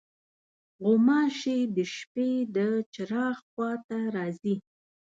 غوماشې 0.83 1.59
د 1.75 1.77
شپې 1.95 2.29
د 2.55 2.57
چراغ 2.93 3.35
خوا 3.49 3.71
ته 3.87 3.97
راځي. 4.15 4.55